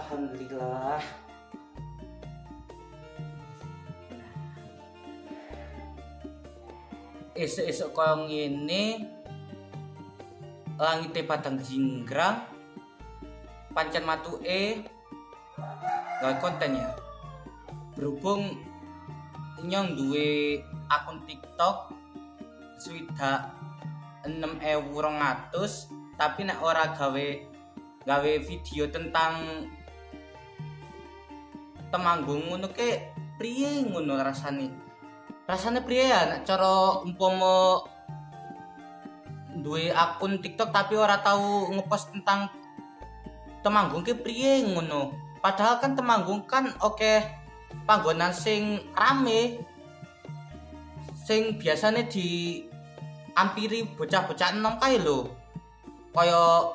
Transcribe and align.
Alhamdulillah. 0.00 1.04
Esok-esok 7.36 7.90
kau 7.92 8.24
ini 8.24 9.04
langit 10.80 11.20
padang 11.28 11.60
jinggrang 11.60 12.48
pancan 13.76 14.08
matu 14.08 14.40
e 14.40 14.80
gak 16.24 16.40
konten 16.40 16.80
ya. 16.80 16.88
Berhubung 17.92 18.56
nyong 19.60 20.00
duwe 20.00 20.64
akun 20.88 21.20
tiktok 21.28 21.92
suida 22.80 23.52
6 24.24 24.40
ewu 24.64 25.04
tapi 26.16 26.48
nak 26.48 26.64
ora 26.64 26.96
gawe 26.96 27.28
gawe 28.08 28.32
video 28.40 28.88
tentang 28.88 29.68
temanggung 31.90 32.48
ngono 32.48 32.70
ke 32.70 33.12
priye 33.36 33.82
ngono 33.84 34.16
rasane? 34.18 34.70
Rasane 35.44 35.82
priye 35.82 36.06
ya? 36.08 36.30
Nek 36.30 36.46
cara 36.46 37.02
umpama 37.02 37.82
duwe 39.50 39.90
akun 39.90 40.38
TikTok 40.38 40.70
tapi 40.70 40.94
ora 40.94 41.18
tahu 41.20 41.74
ngepost 41.74 42.14
tentang 42.14 42.48
temanggung 43.66 44.06
ke 44.06 44.14
priye 44.14 44.62
ngono? 44.64 45.12
Padahal 45.42 45.82
kan 45.82 45.98
temanggung 45.98 46.46
kan 46.46 46.70
oke 46.80 47.00
okay, 47.00 47.26
panggonan 47.84 48.30
sing 48.30 48.78
rame 48.94 49.60
sing 51.26 51.58
biasanya 51.58 52.06
di 52.06 52.60
ampiri 53.34 53.86
bocah-bocah 53.86 54.54
enom 54.54 54.78
kae 54.78 54.98
lho. 54.98 55.30
Kaya 56.10 56.74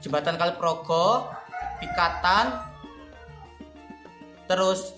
jembatan 0.00 0.40
kali 0.40 0.56
progo 0.56 1.28
pikatan 1.80 2.73
terus 4.44 4.94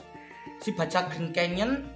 si 0.61 0.73
baca 0.75 1.07
Green 1.11 1.31
Canyon 1.31 1.87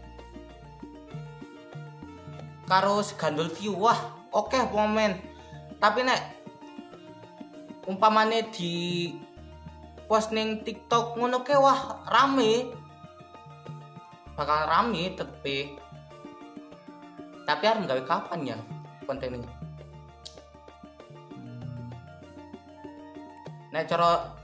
karo 2.70 3.02
segandul 3.02 3.50
view. 3.50 3.74
Wah 3.74 3.98
oke 4.30 4.54
okay, 4.54 4.62
momen 4.70 5.18
tapi 5.82 6.06
nek 6.06 6.20
umpamane 7.88 8.46
di 8.54 9.10
post 10.06 10.30
ning 10.30 10.62
TikTok 10.62 11.18
ngono 11.18 11.42
ke 11.42 11.58
wah 11.58 12.06
rame. 12.06 12.70
Bakal 14.38 14.60
rame 14.70 15.12
tapi 15.18 15.76
tapi 17.44 17.64
harus 17.66 17.82
gawe 17.82 18.02
kapan 18.06 18.54
ya 18.54 18.58
konten 19.10 19.42
ini 19.42 19.48
Nek 23.74 23.86
cara 23.90 24.39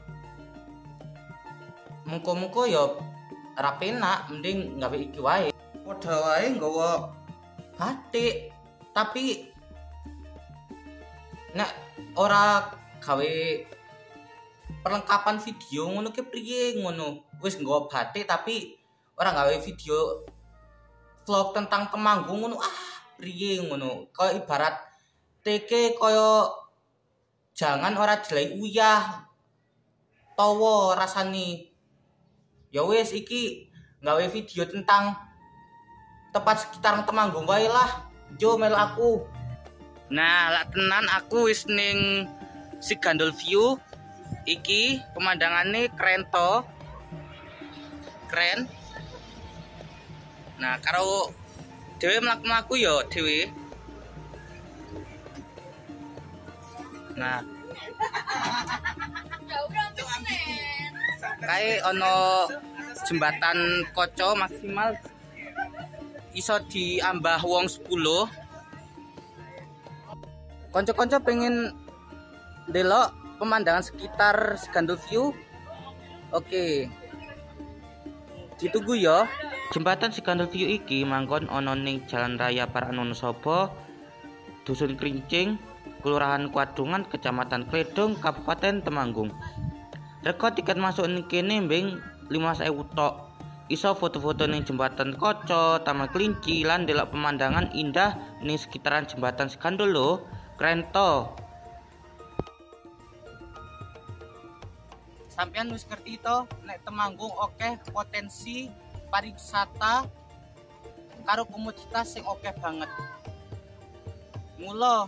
mengko-mengko 2.07 2.71
ya 2.71 2.87
rapena 3.59 4.25
mending 4.31 4.79
gawe 4.79 4.97
iki 4.97 5.21
wae. 5.21 5.51
Padha 5.83 6.15
wae 6.23 6.47
nggawa 6.55 7.11
batik 7.77 8.55
tapi 8.95 9.51
nek 11.53 11.71
ora 12.17 12.71
gawe 13.03 13.33
perlengkapan 14.83 15.37
video 15.43 15.91
ngono 15.91 16.15
ke 16.15 16.23
priye 16.23 16.79
ngono? 16.79 17.27
Wis 17.43 17.59
nggawa 17.59 17.91
batik 17.91 18.25
tapi 18.25 18.79
ora 19.19 19.35
gawe 19.35 19.55
video 19.59 20.23
vlog 21.27 21.59
tentang 21.59 21.91
temanggung 21.91 22.47
ngono. 22.47 22.57
Ah 22.63 22.79
priye 23.19 23.67
ngono? 23.67 24.15
Kaya 24.15 24.39
ibarat 24.39 24.79
TK 25.43 25.99
kaya 25.99 26.51
jangan 27.57 27.95
ora 27.99 28.21
jelek 28.21 28.61
uyah 28.61 29.27
tawa 30.37 30.93
rasani 30.93 31.76
ya 32.77 32.85
wis 32.85 33.17
iki 33.17 33.73
gawe 34.05 34.21
video 34.29 34.69
tentang 34.69 35.17
tepat 36.37 36.69
sekitar 36.69 37.01
temanggung 37.09 37.49
wae 37.49 37.65
lah. 37.65 38.05
Jo 38.37 38.61
mel 38.61 38.77
aku. 38.77 39.25
Nah 40.13 40.53
lak 40.53 40.77
tenan 40.77 41.09
aku 41.09 41.49
wis 41.49 41.65
ning 41.65 42.29
si 42.85 43.01
gandol 43.01 43.33
view. 43.33 43.81
Iki 44.45 45.01
pemandangannya 45.17 45.89
keren 45.97 46.29
to. 46.29 46.69
Keren. 48.29 48.69
Nah 50.61 50.77
karo 50.85 51.33
dewe 51.97 52.21
mlaku-mlaku 52.21 52.77
ya 52.77 53.01
dewe 53.09 53.49
nah 57.17 57.41
kae 61.47 61.79
ono 61.87 62.47
jembatan 63.07 63.87
koco 63.95 64.35
maksimal 64.35 64.99
iso 66.35 66.59
diambah 66.67 67.41
wong 67.47 67.71
10 67.71 67.95
konco-konco 70.75 71.17
pengen 71.23 71.73
delok 72.69 73.15
pemandangan 73.39 73.85
sekitar 73.85 74.61
Segandul 74.61 75.01
View. 75.09 75.33
Oke. 76.35 76.91
Ditunggu 78.61 78.99
ya. 78.99 79.25
Jembatan 79.73 80.13
Segandul 80.13 80.51
View 80.53 80.69
iki 80.69 81.07
mangkon 81.07 81.49
ono 81.49 81.73
ning 81.73 82.05
Jalan 82.11 82.37
Raya 82.37 82.69
Paranonosobo 82.69 83.73
Dusun 84.67 84.99
Krincing 84.99 85.57
Kelurahan 86.07 86.55
Kuadungan, 86.55 87.03
Kecamatan 87.11 87.67
Kledong, 87.67 88.15
Kabupaten 88.23 88.79
Temanggung. 88.79 89.35
Rekod 90.27 90.59
tiket 90.59 90.75
masuk 90.75 91.07
kene 91.31 91.63
mbing 91.71 92.03
50.000 92.35 92.99
tok. 92.99 93.31
Iso 93.71 93.95
foto-foto 93.95 94.51
ning 94.51 94.67
jembatan 94.67 95.15
Koco, 95.15 95.79
Taman 95.87 96.11
Kelinci 96.11 96.67
lan 96.67 96.83
delok 96.83 97.15
pemandangan 97.15 97.71
indah 97.71 98.43
ning 98.43 98.59
sekitaran 98.59 99.07
jembatan 99.07 99.47
Sekandul 99.47 99.95
lho. 99.95 100.11
Keren 100.59 100.83
to. 100.91 101.31
Sampeyan 105.31 105.71
wis 105.71 105.87
ngerti 105.87 106.19
to 106.19 106.43
nek 106.67 106.83
Temanggung 106.83 107.31
oke 107.31 107.79
potensi 107.95 108.67
pariwisata 109.15 110.11
karo 111.23 111.47
komoditas 111.47 112.19
sing 112.19 112.27
oke 112.27 112.51
banget. 112.59 112.91
Mula 114.59 115.07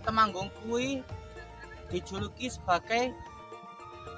Temanggung 0.00 0.48
kui 0.64 1.04
dijuluki 1.92 2.48
sebagai 2.48 3.12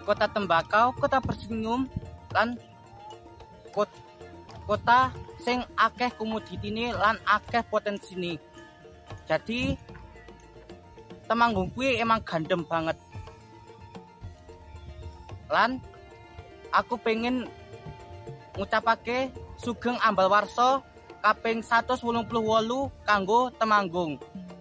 kota 0.09 0.25
tembakau, 0.25 0.97
kota 0.97 1.21
bersenyum, 1.21 1.85
lan 2.33 2.57
kota 4.65 5.13
sing 5.45 5.61
akeh 5.77 6.09
komoditine 6.17 6.97
lan 6.97 7.21
akeh 7.29 7.61
potensine. 7.69 8.41
Jadi 9.29 9.77
Temanggung 11.29 11.69
kui 11.77 11.93
emang 12.01 12.25
gandem 12.25 12.65
banget. 12.65 12.97
Lan 15.53 15.77
aku 16.73 16.97
pengen 16.97 17.45
ngucapake 18.57 19.29
sugeng 19.61 20.01
ambal 20.01 20.33
warso 20.33 20.81
kaping 21.21 21.61
188 21.61 22.01
kanggo 23.05 23.53
Temanggung. 23.61 24.17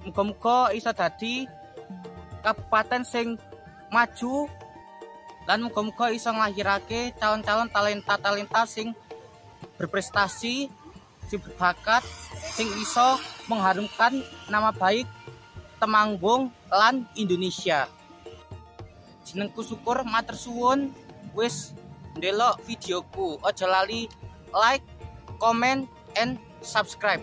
muga-muga 0.08 0.72
iso 0.72 0.92
dadi 0.96 1.44
kabupaten 2.40 3.04
sing 3.04 3.36
maju 3.92 4.48
lan 5.48 5.64
muga-muga 5.64 6.12
iso 6.12 6.30
nglahirake 6.30 7.16
calon-calon 7.16 7.72
talenta-talenta 7.72 8.68
sing 8.68 8.92
berprestasi 9.80 10.68
sing 11.28 11.40
berbakat 11.40 12.04
sing 12.52 12.68
iso 12.84 13.16
mengharumkan 13.48 14.20
nama 14.52 14.76
baik 14.76 15.08
Temanggung 15.78 16.50
lan 16.74 17.06
Indonesia. 17.14 17.86
Jenengku 19.22 19.62
syukur 19.62 20.02
matur 20.02 20.34
suwun. 20.34 20.90
Wis 21.38 21.78
ndelok 22.18 22.66
videoku. 22.66 23.38
Aja 23.46 23.70
lali 23.70 24.10
like 24.50 24.82
comment 25.38 25.86
and 26.18 26.42
subscribe 26.66 27.22